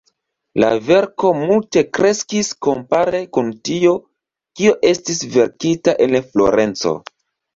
[0.61, 3.93] La verko multe kreskis kompare kun tio,
[4.61, 6.95] kio estis verkita en Florenco.